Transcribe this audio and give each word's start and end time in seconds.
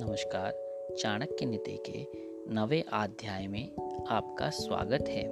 नमस्कार। 0.00 0.52
चाणक्य 0.98 1.46
नीति 1.46 1.78
के 1.90 2.08
नवे 2.54 2.84
अध्याय 2.92 3.46
में 3.46 3.68
आपका 4.08 4.50
स्वागत 4.50 5.04
है। 5.08 5.26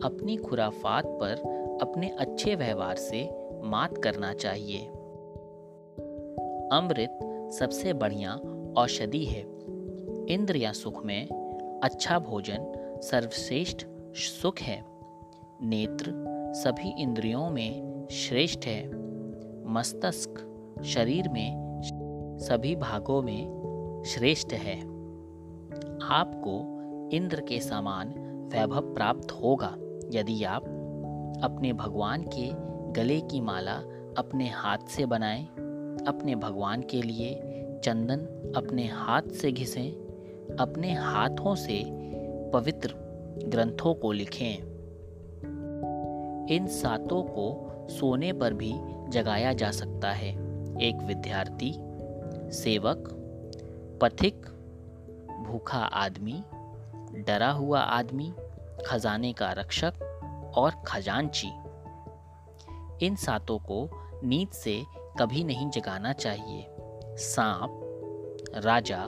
अपनी 0.00 0.36
खुराफात 0.36 1.06
पर 1.06 1.32
अपने 1.82 2.08
अच्छे 2.08 2.54
व्यवहार 2.54 2.96
से 2.96 3.30
मात 3.62 3.98
करना 3.98 4.34
चाहिए। 4.34 4.86
अमृत 6.72 7.18
सबसे 7.52 7.92
बढ़िया 7.92 8.34
औषधि 8.76 9.24
है। 9.24 9.40
इंद्र 10.26 10.56
या 10.56 10.72
सुख 10.72 11.04
में 11.04 11.28
अच्छा 11.84 12.18
भोजन 12.18 12.72
सर्वश्रेष्ठ 13.02 13.86
सुख 14.16 14.58
है। 14.58 14.84
नेत्र 15.62 16.12
सभी 16.56 17.02
इंद्रियों 17.02 17.50
में 17.50 18.06
श्रेष्ठ 18.10 18.66
है। 18.66 18.90
मस्तिष्क 19.72 20.48
शरीर 20.84 21.28
में 21.28 21.61
सभी 22.38 22.76
भागों 22.76 23.22
में 23.22 24.02
श्रेष्ठ 24.06 24.52
है। 24.52 24.80
आपको 26.02 26.80
इंद्र 27.16 27.40
के 27.40 27.60
समान 27.60 28.08
वैभव 28.54 28.94
प्राप्त 28.94 29.32
होगा। 29.32 29.76
यदि 30.12 30.44
आप 30.44 30.62
अपने 31.44 31.72
भगवान 31.72 32.22
के 32.22 32.52
गले 32.92 33.20
की 33.20 33.40
माला 33.40 33.74
अपने 34.18 34.48
हाथ 34.48 34.78
से 34.78 35.06
बनाएँ, 35.06 35.44
अपने 36.08 36.34
भगवान 36.34 36.82
के 36.82 37.02
लिए 37.02 37.40
चंदन 37.84 38.18
अपने 38.56 38.86
हाथ 38.86 39.22
से 39.22 39.52
घिसें 39.52 40.02
अपने 40.60 40.92
हाथों 40.94 41.54
से 41.54 41.84
पवित्र 42.50 42.94
ग्रंथों 43.44 43.94
को 43.94 44.12
लिखें। 44.12 44.72
इन 46.46 46.66
सातों 46.66 47.22
को 47.22 47.68
सोने 47.90 48.32
पर 48.32 48.54
भी 48.54 48.72
जगाया 49.08 49.52
जा 49.52 49.70
सकता 49.70 50.10
है। 50.10 50.32
एक 50.82 51.02
विद्यार्थी 51.04 51.70
सेवक, 52.52 53.08
पथिक, 54.02 54.46
भूखा 55.46 55.78
आदमी, 55.78 56.42
डरा 57.22 57.50
हुआ 57.50 57.80
आदमी, 57.80 58.32
खजाने 58.86 59.32
का 59.32 59.52
रक्षक 59.52 59.92
और 60.56 60.70
खजानची 60.86 61.50
इन 63.06 63.16
सातों 63.16 63.58
को 63.58 63.88
नींद 64.24 64.48
से 64.48 64.84
कभी 65.18 65.44
नहीं 65.44 65.70
जगाना 65.70 66.12
चाहिए। 66.12 66.66
सांप, 67.16 67.80
राजा, 68.54 69.06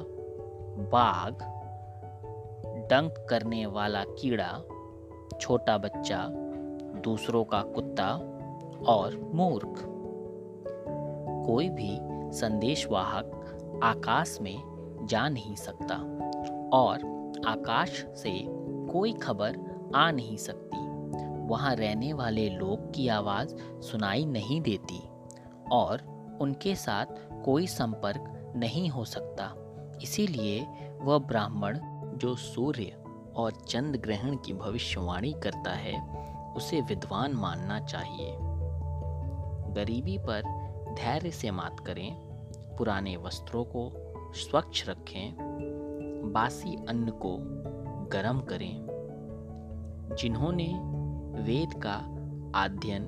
बाघ, 0.93 1.35
डंक 2.91 3.27
करने 3.31 3.67
वाला 3.67 4.05
कीड़ा, 4.05 4.63
छोटा 5.41 5.79
बच्चा, 5.79 6.29
दूसरों 7.01 7.45
का 7.45 7.63
कुत्ता 7.63 8.09
और 8.89 9.31
मूर्ख। 9.35 9.85
कोई 11.47 11.69
भी 11.69 12.14
संदेशवाहक 12.35 13.81
आकाश 13.85 14.39
में 14.41 14.63
जा 15.11 15.29
नहीं 15.29 15.55
सकता 15.55 15.95
और 16.77 16.97
आकाश 17.47 17.91
से 17.91 18.45
कोई 18.93 19.13
खबर 19.13 19.59
आ 19.95 20.11
नहीं 20.11 20.37
सकती। 20.37 20.85
वहाँ 21.47 21.75
रहने 21.75 22.13
वाले 22.13 22.51
लोग 22.51 22.95
की 22.95 23.09
आवाज़ 23.09 23.57
सुनाई 23.81 24.27
नहीं 24.27 24.61
देती 24.61 25.03
और 25.73 26.15
उनके 26.41 26.75
साथ 26.75 27.07
कोई 27.45 27.67
संपर्क 27.67 28.53
नहीं 28.57 28.89
हो 28.89 29.05
सकता। 29.05 29.55
इसीलिए 30.03 30.67
वह 31.03 31.19
ब्राह्मण 31.19 31.79
जो 32.15 32.35
सूर्य 32.35 33.05
और 33.37 33.53
चंद्र 33.53 33.99
ग्रहण 33.99 34.37
की 34.37 34.53
भविष्यवाणी 34.53 35.33
करता 35.33 35.71
है, 35.71 36.25
उसे 36.53 36.81
विद्वान 36.81 37.33
मानना 37.33 37.81
चाहिए। 37.81 38.37
गरीबी 39.75 40.19
पर 40.19 40.43
धैर्य 40.95 41.31
से 41.31 41.51
मात 41.51 41.81
करें। 41.81 42.34
पुराने 42.79 43.17
वस्त्रों 43.17 43.65
को 43.65 43.93
स्वच्छ 44.35 44.89
रखें, 44.89 45.35
बासी 46.33 46.77
अन्न 46.89 47.11
को 47.11 47.37
गर्म 48.13 48.41
करें, 48.41 48.87
जिन्होंने 50.21 50.75
वेद 51.43 51.83
का 51.83 51.95
अध्ययन 52.65 53.05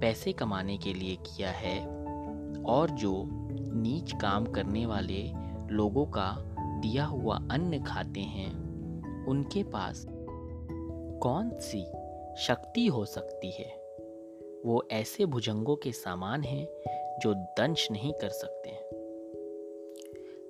पैसे 0.00 0.32
कमाने 0.32 0.76
के 0.76 0.94
लिए 0.94 1.16
किया 1.16 1.50
है 1.50 1.86
और 2.62 2.90
जो 2.90 3.24
नीच 3.74 4.12
काम 4.12 4.46
करने 4.46 4.86
वाले 4.86 5.32
लोगों 5.70 6.06
का 6.06 6.36
दिया 6.80 7.04
हुआ 7.04 7.36
अन्न 7.36 7.84
खाते 7.84 8.20
हैं, 8.20 8.52
उनके 9.26 9.62
पास 9.62 10.06
कौन 11.22 11.50
सी 11.58 11.86
शक्ति 12.38 12.86
हो 12.86 13.04
सकती 13.04 13.50
है? 13.50 13.84
वो 14.66 14.88
ऐसे 14.92 15.26
भुजंगों 15.26 15.76
के 15.76 15.92
सामान 15.92 16.42
हैं 16.42 16.66
जो 17.18 17.34
दंश 17.34 17.90
नहीं 17.90 18.12
कर 18.12 18.28
सकते। 18.28 18.70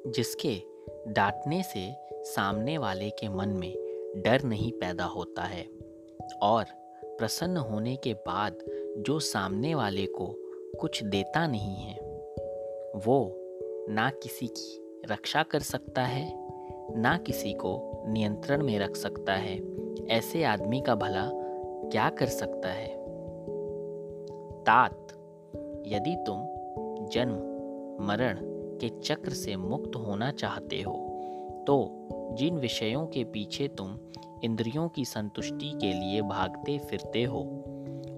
जिसके 0.06 0.62
डांटने 1.08 1.62
से 1.62 1.96
सामने 2.12 2.78
वाले 2.78 3.10
के 3.10 3.28
मन 3.28 3.48
में 3.48 3.74
डर 4.16 4.42
नहीं 4.42 4.72
पैदा 4.72 5.04
होता 5.04 5.42
है 5.42 5.66
और 6.42 6.64
प्रसन्न 7.04 7.56
होने 7.56 7.96
के 7.96 8.14
बाद 8.14 8.58
जो 8.98 9.18
सामने 9.18 9.74
वाले 9.74 10.06
को 10.06 10.34
कुछ 10.80 11.04
देता 11.04 11.46
नहीं 11.46 11.74
है, 11.74 11.94
वो 13.06 13.34
ना 13.88 14.10
किसी 14.10 14.46
की 14.46 14.98
रक्षा 15.10 15.42
कर 15.42 15.60
सकता 15.60 16.02
है, 16.02 16.48
ना 17.00 17.16
किसी 17.16 17.52
को 17.52 18.02
नियंत्रण 18.06 18.62
में 18.62 18.78
रख 18.78 18.96
सकता 18.96 19.32
है। 19.32 19.60
ऐसे 20.06 20.44
आदमी 20.44 20.80
का 20.80 20.94
भला 20.94 21.30
क्या 21.88 22.10
कर 22.10 22.26
सकता 22.26 22.68
है? 22.68 22.88
तात, 24.62 25.06
यदि 25.86 26.16
तुम 26.26 26.36
जन्म, 27.08 27.54
मरण 28.04 28.53
के 28.80 28.88
चक्र 29.00 29.30
से 29.30 29.56
मुक्त 29.56 29.96
होना 29.96 30.30
चाहते 30.30 30.80
हो 30.82 30.92
तो 31.66 32.08
जिन 32.38 32.58
विषयों 32.58 33.06
के 33.06 33.24
पीछे 33.24 33.68
तुम 33.68 33.98
इंद्रियों 34.44 34.88
की 34.88 35.04
संतुष्टि 35.04 35.70
के 35.80 35.92
लिए 35.92 36.22
भागते 36.22 36.78
फिरते 36.78 37.22
हो, 37.22 37.40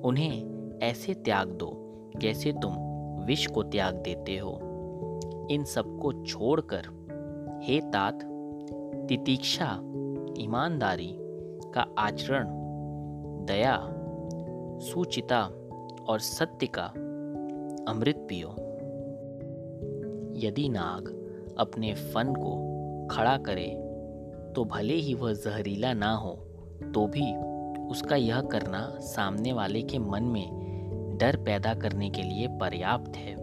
उन्हें 0.04 0.78
ऐसे 0.82 1.14
त्याग 1.14 1.48
दो 1.48 1.70
जैसे 2.16 2.52
तुम 2.52 2.76
विष 3.24 3.46
को 3.46 3.62
त्याग 3.62 3.94
देते 3.94 4.36
हो। 4.36 4.58
इन 5.50 5.64
सबको 5.64 6.12
छोड़कर, 6.24 6.88
हे 7.62 7.80
तात, 7.80 8.20
तितीक्षा, 9.08 9.70
ईमानदारी 10.38 11.12
का 11.74 11.86
आचरण, 11.98 12.48
दया, 13.46 13.78
सुचिता 14.82 15.42
और 16.08 16.18
सत्य 16.20 16.66
का 16.78 16.86
अमृत 17.92 18.26
पियो। 18.28 18.56
यदि 20.36 20.68
नाग 20.68 21.08
अपने 21.58 21.94
फन 21.94 22.32
को 22.34 22.52
खड़ा 23.10 23.36
करे 23.38 23.68
तो 24.56 24.64
भले 24.64 24.94
ही 24.94 25.14
वह 25.14 25.32
जहरीला 25.32 25.92
ना 25.92 26.12
हो 26.14 26.32
तो 26.94 27.06
भी 27.06 27.36
उसका 27.90 28.16
यह 28.16 28.40
करना 28.40 28.98
सामने 29.00 29.52
वाले 29.52 29.82
के 29.82 29.98
मन 29.98 30.22
में 30.22 31.18
डर 31.20 31.36
पैदा 31.36 31.74
करने 31.74 32.10
के 32.10 32.22
लिए 32.22 32.48
पर्याप्त 32.48 33.16
है। 33.16 33.34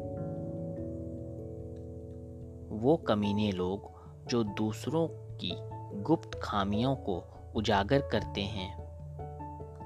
वो 2.69 2.95
कमीने 2.97 3.51
लोग 3.51 3.91
जो 4.27 4.43
दूसरों 4.43 5.07
की 5.37 5.55
गुप्त 6.01 6.39
खामियों 6.43 6.95
को 6.95 7.23
उजागर 7.55 7.99
करते 7.99 8.41
हैं, 8.41 8.69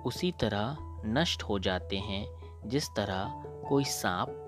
उसी 0.03 0.31
तरह 0.31 0.77
नष्ट 1.05 1.43
हो 1.43 1.59
जाते 1.59 1.97
हैं, 1.97 2.25
जिस 2.65 2.87
तरह 2.87 3.43
कोई 3.69 3.83
सांप 3.83 4.43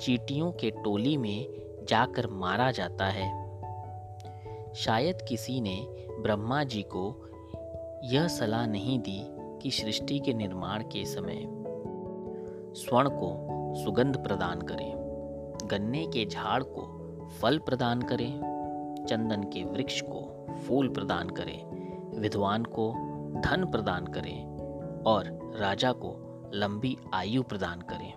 चीटियों 0.00 0.52
के 0.52 0.70
टोली 0.70 1.16
में 1.16 1.46
जाकर 1.88 2.26
मारा 2.26 2.70
जाता 2.70 3.06
है। 3.06 3.30
शायद 4.74 5.18
किसी 5.28 5.60
ने 5.60 5.86
ब्रह्मा 6.20 6.64
जी 6.64 6.82
को 6.82 7.04
यह 8.04 8.28
सलाह 8.28 8.66
नहीं 8.66 8.98
दी 8.98 9.26
कि 9.62 9.70
सृष्टि 9.70 10.18
के 10.18 10.34
निर्माण 10.34 10.82
के 10.82 11.04
समय 11.04 11.46
स्वर्ण 12.74 13.08
को 13.08 13.52
सुगंध 13.84 14.22
प्रदान 14.22 14.60
करें, 14.60 14.92
गन्ने 15.70 16.06
के 16.06 16.26
झाड़ 16.26 16.62
को 16.62 16.82
फल 17.40 17.58
प्रदान 17.58 18.02
करें, 18.02 18.32
चंदन 19.08 19.42
के 19.42 19.64
वृक्ष 19.64 20.00
को 20.00 20.46
फूल 20.54 20.88
प्रदान 20.88 21.30
करें, 21.30 22.18
विद्वान 22.20 22.64
को 22.64 22.92
धन 23.40 23.64
प्रदान 23.70 24.06
करें 24.06 25.02
और 25.06 25.24
राजा 25.60 25.92
को 25.92 26.16
लंबी 26.54 26.96
आयु 27.14 27.42
प्रदान 27.42 27.80
करें। 27.80 28.12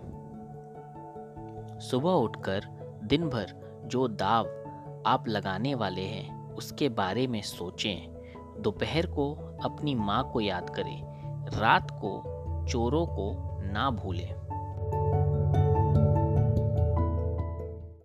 सुबह 1.80 2.10
उठकर 2.10 2.66
दिन 3.06 3.28
भर 3.28 3.46
जो 3.84 4.08
दाव 4.08 4.46
आप 5.06 5.28
लगाने 5.28 5.74
वाले 5.74 6.02
हैं, 6.02 6.54
उसके 6.54 6.88
बारे 6.88 7.26
में 7.26 7.42
सोचें। 7.42 8.16
दोपहर 8.58 9.06
को 9.06 9.34
अपनी 9.64 9.94
माँ 9.94 10.30
को 10.32 10.40
याद 10.40 10.70
करें, 10.70 11.02
रात 11.58 11.90
को 11.90 12.22
चोरों 12.68 13.06
को 13.06 13.58
ना 13.72 13.90
भूलें। 13.90 14.45